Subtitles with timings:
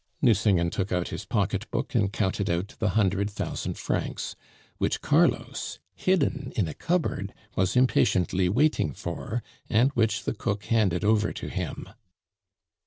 [0.19, 4.35] Nucingen took out his pocketbook and counted out the hundred thousand francs,
[4.79, 11.05] which Carlos, hidden in a cupboard, was impatiently waiting for, and which the cook handed
[11.05, 11.87] over to him.